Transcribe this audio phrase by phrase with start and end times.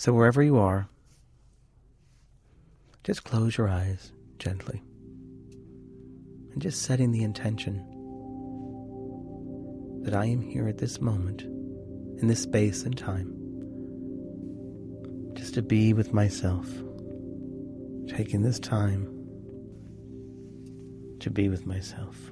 [0.00, 0.88] So, wherever you are,
[3.04, 4.82] just close your eyes gently
[6.52, 7.84] and just setting the intention
[10.02, 13.30] that I am here at this moment, in this space and time,
[15.34, 16.66] just to be with myself,
[18.08, 19.19] taking this time
[21.20, 22.30] to be with myself.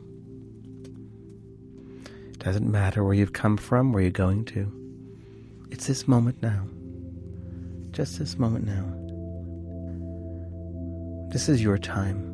[2.30, 4.72] It doesn't matter where you've come from, where you're going to.
[5.70, 6.66] It's this moment now.
[7.90, 8.84] Just this moment now.
[11.32, 12.24] This is your time.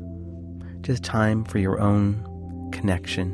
[0.83, 3.33] Just time for your own connection,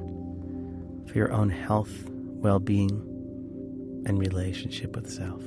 [1.06, 3.06] for your own health, well being,
[4.06, 5.42] and relationship with self.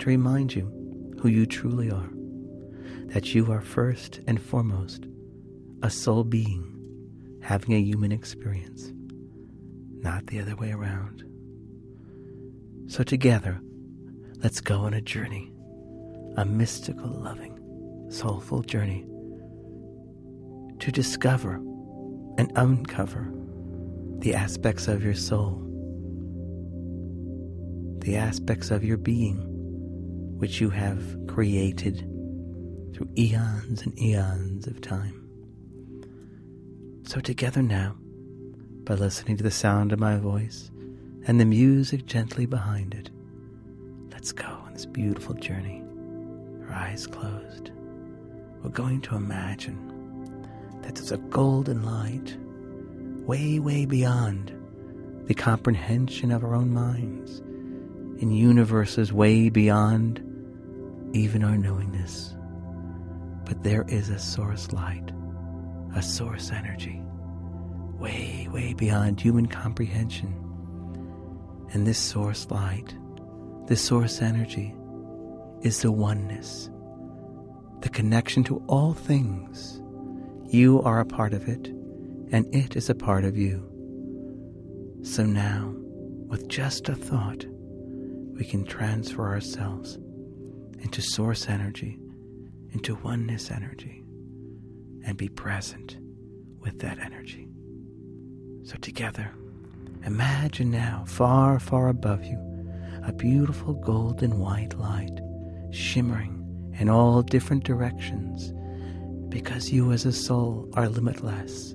[0.00, 2.10] To remind you who you truly are,
[3.06, 5.06] that you are first and foremost
[5.82, 6.71] a soul being
[7.52, 8.94] having a human experience,
[10.02, 11.22] not the other way around.
[12.86, 13.60] So, together,
[14.42, 15.52] let's go on a journey
[16.38, 19.04] a mystical, loving, soulful journey
[20.78, 21.56] to discover
[22.38, 23.30] and uncover
[24.20, 25.60] the aspects of your soul,
[27.98, 29.36] the aspects of your being
[30.38, 31.98] which you have created
[32.94, 35.21] through eons and eons of time.
[37.04, 37.96] So, together now,
[38.84, 40.70] by listening to the sound of my voice
[41.26, 43.10] and the music gently behind it,
[44.12, 45.82] let's go on this beautiful journey
[46.72, 47.70] our eyes closed,
[48.62, 50.48] we're going to imagine
[50.82, 52.36] that there's a golden light
[53.26, 54.52] way, way beyond
[55.26, 57.40] the comprehension of our own minds,
[58.20, 60.20] in universes way beyond
[61.12, 62.34] even our knowingness.
[63.44, 65.12] But there is a source light,
[65.94, 67.02] a source energy,
[67.98, 70.34] way, way beyond human comprehension.
[71.72, 72.94] And this source light,
[73.66, 74.74] this source energy,
[75.62, 76.70] is the oneness,
[77.80, 79.80] the connection to all things.
[80.46, 81.68] You are a part of it,
[82.30, 83.68] and it is a part of you.
[85.02, 85.74] So now,
[86.26, 87.44] with just a thought,
[88.34, 89.98] we can transfer ourselves
[90.80, 91.98] into source energy,
[92.72, 94.01] into oneness energy,
[95.04, 95.98] and be present
[96.60, 97.48] with that energy.
[98.64, 99.32] So, together,
[100.04, 102.38] imagine now, far, far above you,
[103.04, 105.20] a beautiful golden white light
[105.72, 106.38] shimmering
[106.78, 108.52] in all different directions,
[109.28, 111.74] because you as a soul are limitless.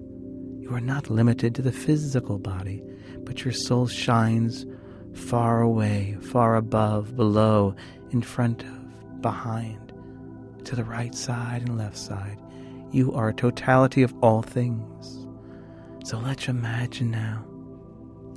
[0.60, 2.84] You are not limited to the physical body,
[3.20, 4.66] but your soul shines
[5.14, 7.76] far away, far above, below,
[8.12, 9.92] in front of, behind,
[10.64, 12.40] to the right side and left side.
[12.92, 15.28] You are a totality of all things.
[16.06, 17.44] So let's imagine now,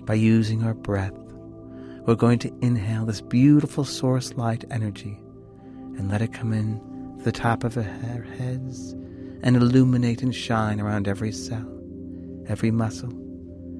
[0.05, 1.15] by using our breath,
[2.06, 5.16] we're going to inhale this beautiful source light energy
[5.97, 6.81] and let it come in
[7.22, 7.83] the top of our
[8.38, 8.93] heads
[9.43, 11.71] and illuminate and shine around every cell,
[12.49, 13.12] every muscle,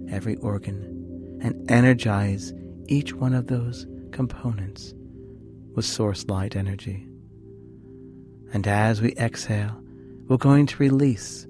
[0.09, 2.53] every organ, and energize
[2.87, 4.95] each one of those components
[5.75, 7.09] with source light energy.
[8.53, 9.83] And as we exhale,
[10.31, 11.45] we're going to release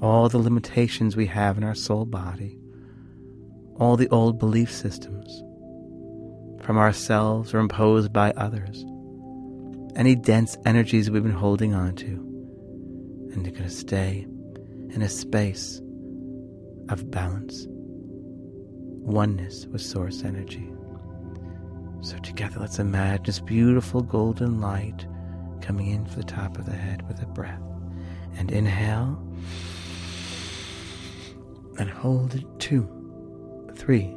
[0.00, 2.58] all the limitations we have in our soul body,
[3.78, 5.42] all the old belief systems
[6.64, 8.86] from ourselves or imposed by others
[9.96, 12.06] any dense energies we've been holding on to.
[13.32, 14.26] And you're going to stay
[14.90, 15.80] in a space
[16.88, 20.72] of balance, oneness with source energy.
[22.00, 25.06] So, together, let's imagine this beautiful golden light
[25.60, 27.65] coming in from the top of the head with a breath.
[28.36, 29.18] And inhale
[31.78, 32.88] and hold it two,
[33.74, 34.14] three,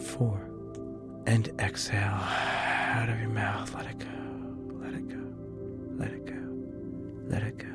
[0.00, 0.48] four,
[1.26, 3.74] and exhale out of your mouth.
[3.74, 4.06] Let it go.
[4.80, 5.22] Let it go.
[5.96, 6.34] Let it go.
[7.28, 7.66] Let it go.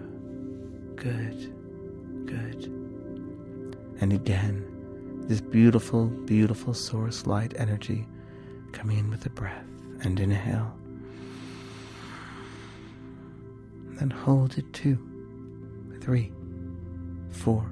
[0.96, 1.54] Good.
[2.26, 2.66] Good.
[4.00, 4.66] And again,
[5.28, 8.08] this beautiful, beautiful source light energy
[8.72, 9.66] coming in with the breath.
[10.04, 10.74] And inhale.
[14.00, 14.97] Then hold it two,
[16.11, 16.34] three,
[17.29, 17.63] four,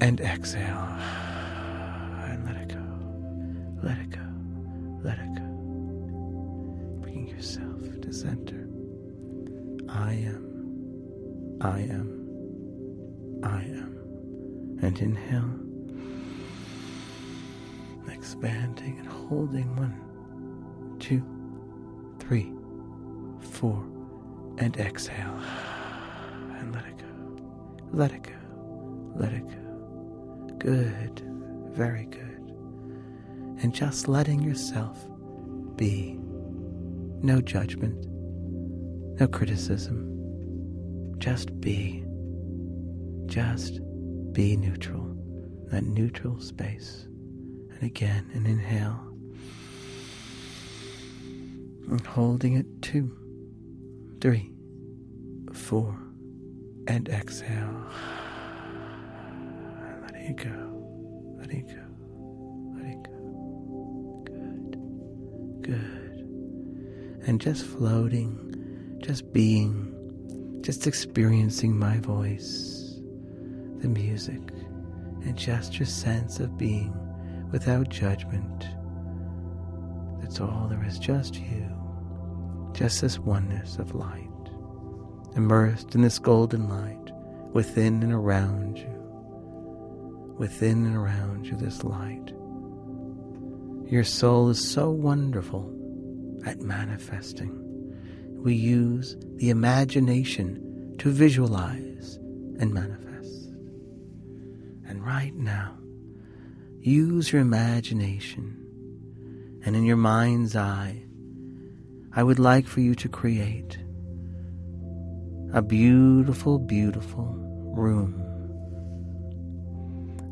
[0.00, 0.88] and exhale.
[2.24, 2.82] And let it go.
[3.84, 4.26] Let it go.
[5.04, 5.44] Let it go.
[7.02, 8.68] Bringing yourself to center.
[9.88, 14.78] I am, I am, I am.
[14.82, 15.54] And inhale,
[18.12, 19.94] expanding and holding one,
[20.98, 21.22] two,
[22.18, 22.50] three,
[23.38, 23.84] four,
[24.58, 25.40] and exhale.
[27.86, 28.34] And let it go, let it go,
[29.16, 30.54] let it go.
[30.58, 31.22] Good,
[31.72, 32.22] very good.
[33.62, 35.06] And just letting yourself
[35.76, 36.18] be.
[37.22, 38.06] No judgment,
[39.18, 41.14] no criticism.
[41.18, 42.04] Just be.
[43.26, 43.80] Just
[44.32, 45.16] be neutral.
[45.70, 47.06] That neutral space.
[47.70, 49.00] And again, an inhale.
[51.90, 53.16] And holding it two,
[54.20, 54.52] three,
[55.52, 55.98] four,
[56.88, 57.86] and exhale.
[60.02, 61.36] Letting it go.
[61.38, 61.82] Letting it go.
[62.74, 63.20] Letting it go.
[64.24, 65.62] Good.
[65.62, 67.28] Good.
[67.28, 73.00] And just floating, just being, just experiencing my voice,
[73.78, 74.52] the music,
[75.24, 76.94] and just your sense of being
[77.50, 78.66] without judgment.
[80.20, 81.68] That's all there is, just you,
[82.72, 84.30] just this oneness of light
[85.36, 87.12] immersed in this golden light
[87.52, 88.92] within and around you.
[90.38, 92.32] Within and around you, this light.
[93.90, 95.72] Your soul is so wonderful
[96.44, 97.62] at manifesting.
[98.42, 102.16] We use the imagination to visualize
[102.58, 103.46] and manifest.
[104.88, 105.76] And right now,
[106.80, 108.62] use your imagination.
[109.64, 111.04] And in your mind's eye,
[112.12, 113.78] I would like for you to create
[115.56, 117.34] a beautiful, beautiful
[117.74, 118.12] room.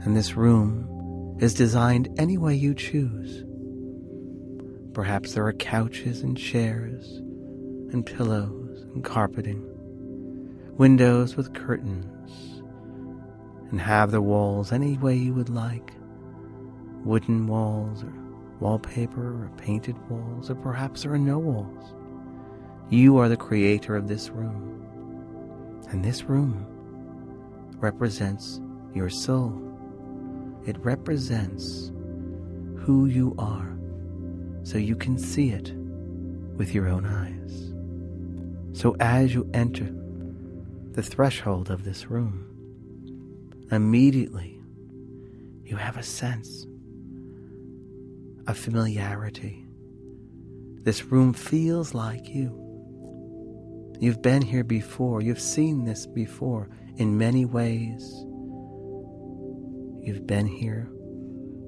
[0.03, 3.43] And this room is designed any way you choose.
[4.93, 7.23] Perhaps there are couches and chairs
[7.91, 9.65] and pillows and carpeting,
[10.77, 12.61] windows with curtains,
[13.71, 15.95] and have the walls any way you would like
[17.03, 18.13] wooden walls or
[18.61, 21.95] wallpaper or painted walls, or perhaps there are no walls.
[22.91, 24.75] You are the creator of this room.
[25.91, 26.67] And this room
[27.79, 28.61] represents
[28.95, 29.61] your soul.
[30.67, 31.93] It represents
[32.79, 33.77] who you are
[34.63, 35.73] so you can see it
[36.57, 37.75] with your own eyes.
[38.79, 39.89] So as you enter
[40.93, 42.47] the threshold of this room,
[43.71, 44.61] immediately
[45.65, 46.67] you have a sense
[48.47, 49.67] of familiarity.
[50.83, 52.64] This room feels like you.
[54.01, 55.23] You've been here before.
[55.23, 58.03] You've seen this before in many ways.
[60.03, 60.89] You've been here,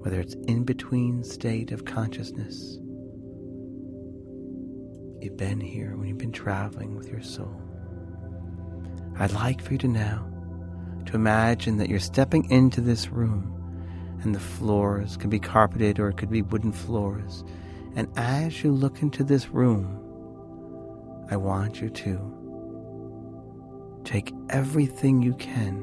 [0.01, 2.79] whether it's in between state of consciousness.
[5.21, 7.63] You've been here when you've been traveling with your soul.
[9.19, 10.31] I'd like for you to now
[11.07, 13.53] to imagine that you're stepping into this room
[14.23, 17.45] and the floors can be carpeted or it could be wooden floors.
[17.95, 20.03] And as you look into this room,
[21.29, 25.83] I want you to take everything you can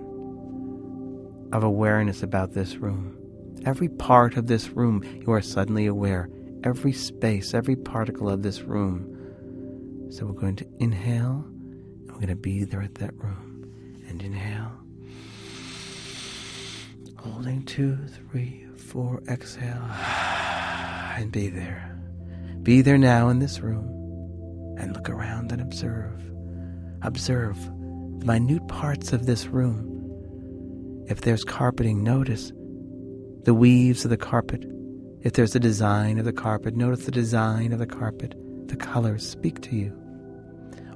[1.51, 3.17] of awareness about this room.
[3.65, 6.29] Every part of this room, you are suddenly aware.
[6.63, 10.09] Every space, every particle of this room.
[10.09, 13.69] So we're going to inhale, and we're going to be there at that room.
[14.07, 14.71] And inhale.
[17.17, 19.89] Holding two, three, four, exhale.
[21.15, 22.01] And be there.
[22.63, 24.02] Be there now in this room
[24.77, 26.21] and look around and observe.
[27.01, 27.57] Observe
[28.19, 29.89] the minute parts of this room.
[31.07, 32.51] If there's carpeting, notice
[33.43, 34.65] the weaves of the carpet.
[35.21, 38.35] If there's a design of the carpet, notice the design of the carpet.
[38.67, 39.97] The colors speak to you.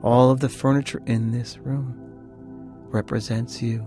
[0.01, 1.93] All of the furniture in this room
[2.89, 3.86] represents you.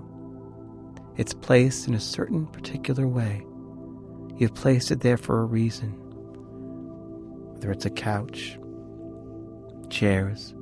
[1.16, 3.44] It's placed in a certain particular way.
[4.36, 5.92] You've placed it there for a reason.
[7.52, 8.58] Whether it's a couch,
[9.90, 10.54] chairs,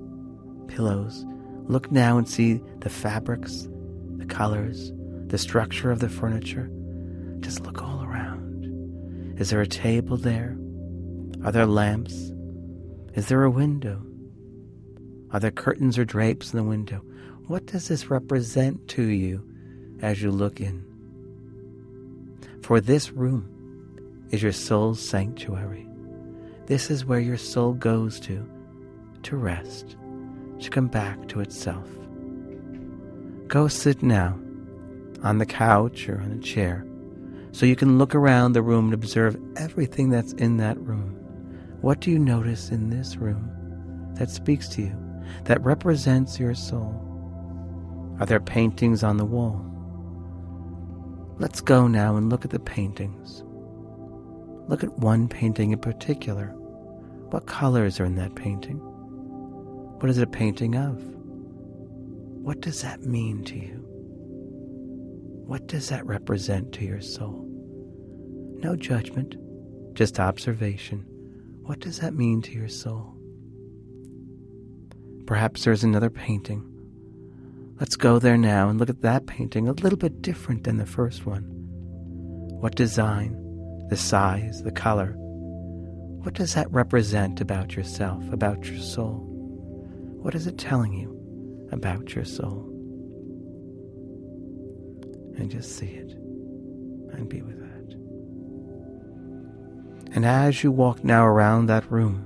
[0.66, 1.24] pillows.
[1.66, 3.68] Look now and see the fabrics,
[4.16, 4.92] the colors,
[5.26, 6.70] the structure of the furniture.
[7.40, 9.34] Just look all around.
[9.38, 10.56] Is there a table there?
[11.44, 12.32] Are there lamps?
[13.14, 14.02] Is there a window?
[15.30, 17.02] Are there curtains or drapes in the window?
[17.46, 19.46] What does this represent to you
[20.00, 20.84] as you look in?
[22.62, 25.86] For this room is your soul's sanctuary.
[26.66, 28.46] This is where your soul goes to
[29.28, 29.96] to rest,
[30.58, 31.86] to come back to itself.
[33.46, 34.38] Go sit now
[35.22, 36.86] on the couch or on a chair
[37.52, 41.10] so you can look around the room and observe everything that's in that room.
[41.82, 43.50] What do you notice in this room
[44.14, 44.96] that speaks to you,
[45.44, 47.04] that represents your soul?
[48.20, 49.62] Are there paintings on the wall?
[51.38, 53.44] Let's go now and look at the paintings.
[54.68, 56.46] Look at one painting in particular.
[57.28, 58.80] What colors are in that painting?
[59.98, 61.02] What is it a painting of?
[62.44, 63.84] What does that mean to you?
[65.44, 67.44] What does that represent to your soul?
[68.62, 69.34] No judgment,
[69.94, 71.04] just observation.
[71.62, 73.16] What does that mean to your soul?
[75.26, 76.64] Perhaps there's another painting.
[77.80, 80.86] Let's go there now and look at that painting a little bit different than the
[80.86, 81.42] first one.
[82.60, 83.36] What design,
[83.88, 85.14] the size, the color,
[86.22, 89.27] what does that represent about yourself, about your soul?
[90.20, 92.64] What is it telling you about your soul?
[95.36, 96.12] And just see it
[97.12, 97.94] and be with that.
[100.14, 102.24] And as you walk now around that room,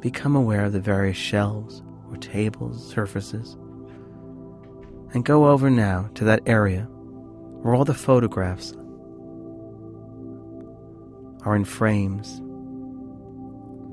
[0.00, 3.56] become aware of the various shelves or tables, surfaces,
[5.12, 6.82] and go over now to that area
[7.60, 8.72] where all the photographs
[11.44, 12.40] are in frames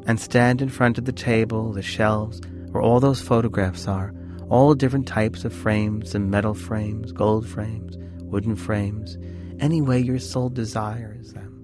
[0.10, 4.12] and stand in front of the table, the shelves, where all those photographs are,
[4.50, 9.20] all different types of frames and metal frames, gold frames, wooden frames,
[9.60, 11.63] any way your soul desires them.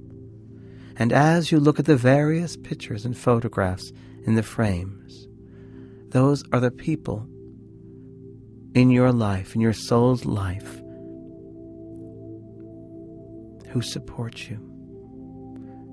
[0.96, 3.92] And as you look at the various pictures and photographs
[4.28, 5.28] in the frames,
[6.10, 7.28] those are the people
[8.76, 10.76] in your life, in your soul's life,
[13.72, 14.75] who support you.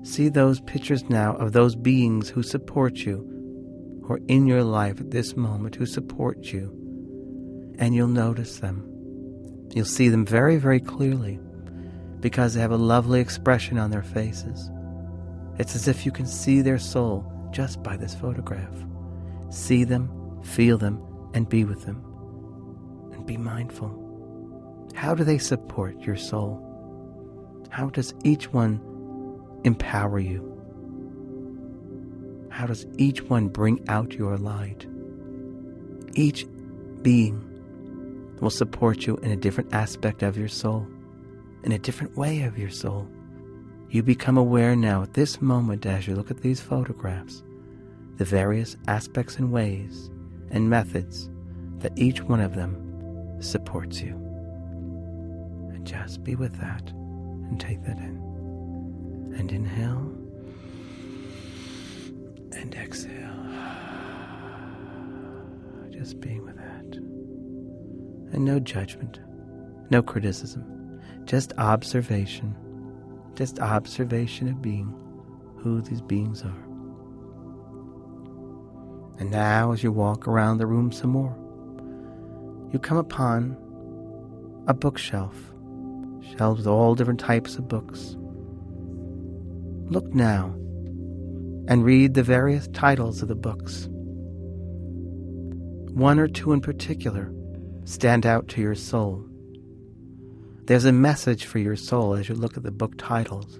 [0.03, 4.99] See those pictures now of those beings who support you, who are in your life
[4.99, 8.89] at this moment, who support you, and you'll notice them.
[9.73, 11.39] You'll see them very, very clearly
[12.19, 14.69] because they have a lovely expression on their faces.
[15.57, 18.75] It's as if you can see their soul just by this photograph.
[19.49, 21.01] See them, feel them,
[21.33, 22.03] and be with them.
[23.13, 23.99] And be mindful.
[24.95, 26.59] How do they support your soul?
[27.69, 28.81] How does each one
[29.63, 30.49] empower you?
[32.49, 34.85] How does each one bring out your light?
[36.13, 36.45] Each
[37.01, 37.49] being
[38.39, 40.87] will support you in a different aspect of your soul,
[41.63, 43.07] in a different way of your soul.
[43.89, 47.43] You become aware now at this moment as you look at these photographs,
[48.17, 50.09] the various aspects and ways
[50.51, 51.29] and methods
[51.79, 54.13] that each one of them supports you.
[55.73, 58.22] And just be with that and take that in
[59.37, 60.11] and inhale
[62.51, 63.11] and exhale.
[65.89, 66.97] Just being with that.
[68.33, 69.19] And no judgment,
[69.89, 72.55] no criticism, just observation,
[73.35, 74.93] just observation of being
[75.57, 76.63] who these beings are.
[79.19, 81.37] And now, as you walk around the room some more,
[82.71, 83.55] you come upon
[84.67, 85.35] a bookshelf,
[86.35, 88.17] shelves with all different types of books
[89.89, 90.55] Look now
[91.67, 93.87] and read the various titles of the books.
[95.91, 97.33] One or two in particular
[97.85, 99.25] stand out to your soul.
[100.65, 103.59] There's a message for your soul as you look at the book titles.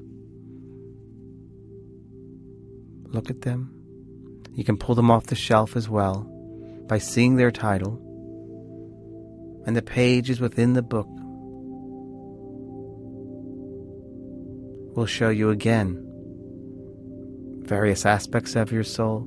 [3.08, 3.72] Look at them.
[4.54, 6.30] You can pull them off the shelf as well
[6.88, 8.00] by seeing their title
[9.66, 11.08] and the pages within the book
[14.96, 16.13] will show you again
[17.64, 19.22] various aspects of your soul.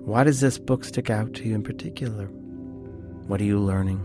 [0.00, 2.26] Why does this book stick out to you in particular?
[3.26, 3.98] What are you learning?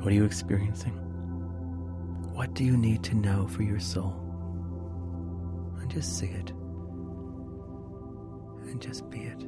[0.00, 0.92] What are you experiencing?
[2.32, 4.14] What do you need to know for your soul?
[5.80, 6.50] And just see it.
[8.68, 9.42] And just be it.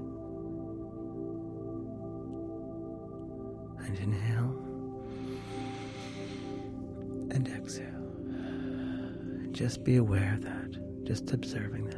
[3.85, 4.57] And inhale.
[7.31, 7.87] And exhale.
[9.53, 11.05] Just be aware of that.
[11.05, 11.98] Just observing that.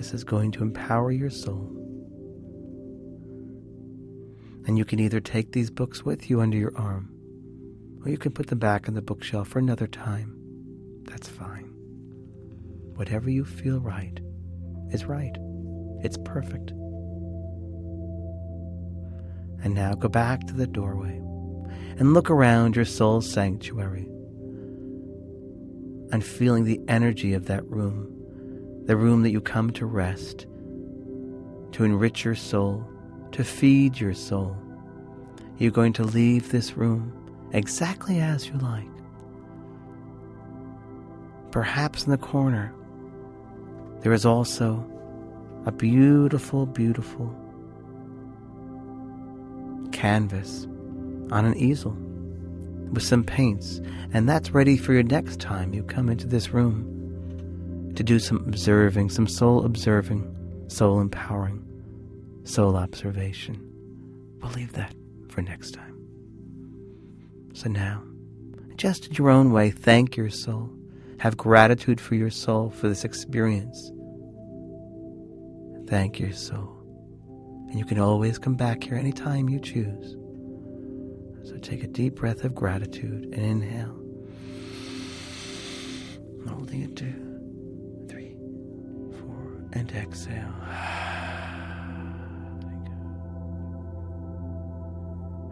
[0.00, 1.76] This is going to empower your soul.
[4.66, 7.10] And you can either take these books with you under your arm,
[8.02, 10.34] or you can put them back on the bookshelf for another time.
[11.02, 11.74] That's fine.
[12.94, 14.18] Whatever you feel right
[14.88, 15.36] is right.
[16.02, 16.70] It's perfect.
[19.62, 21.18] And now go back to the doorway
[21.98, 24.08] and look around your soul's sanctuary
[26.10, 28.16] and feeling the energy of that room
[28.86, 30.46] the room that you come to rest,
[31.72, 32.84] to enrich your soul,
[33.32, 34.56] to feed your soul.
[35.58, 37.12] You're going to leave this room
[37.52, 38.88] exactly as you like.
[41.50, 42.72] Perhaps in the corner,
[44.00, 44.86] there is also
[45.66, 47.34] a beautiful, beautiful
[49.92, 50.66] canvas
[51.30, 51.96] on an easel
[52.92, 53.80] with some paints,
[54.12, 56.99] and that's ready for your next time you come into this room
[57.96, 61.64] to do some observing, some soul observing, soul empowering,
[62.44, 63.66] soul observation.
[64.40, 64.94] We'll leave that
[65.28, 65.96] for next time.
[67.52, 68.02] So now,
[68.76, 70.70] just in your own way, thank your soul.
[71.18, 73.90] Have gratitude for your soul for this experience.
[75.86, 76.76] Thank your soul.
[77.68, 80.16] And you can always come back here anytime you choose.
[81.48, 83.96] So take a deep breath of gratitude and inhale.
[86.48, 87.29] Holding it four,
[89.72, 90.54] and exhale.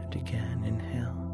[0.00, 1.28] And again, inhale.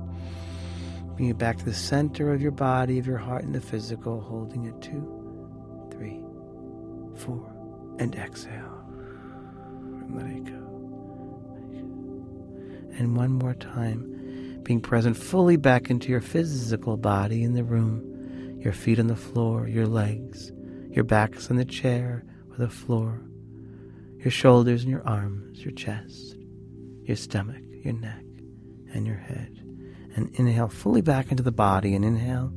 [1.14, 4.21] Bring it back to the center of your body, of your heart, and the physical,
[4.21, 6.21] holding it two, three,
[7.14, 7.55] four,
[8.00, 8.85] and exhale.
[10.00, 10.64] And let it go.
[12.99, 18.59] And one more time, being present fully back into your physical body in the room,
[18.61, 20.50] your feet on the floor, your legs,
[20.91, 22.25] your backs on the chair
[22.55, 23.21] or the floor,
[24.19, 26.37] your shoulders and your arms, your chest,
[27.03, 28.25] your stomach, your neck,
[28.93, 29.61] and your head.
[30.17, 32.53] And inhale fully back into the body and inhale.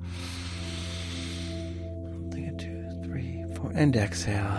[2.32, 4.51] Take it two, three, four, and exhale.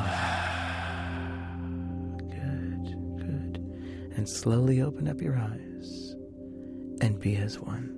[2.18, 4.12] Good, good.
[4.16, 6.16] And slowly open up your eyes
[7.00, 7.94] and be as one.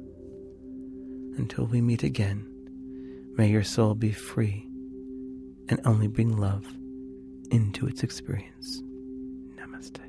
[1.39, 2.47] Until we meet again,
[3.39, 4.69] may your soul be free
[5.71, 6.67] and only bring love
[7.51, 8.83] into its experience.
[9.57, 10.01] Namaste.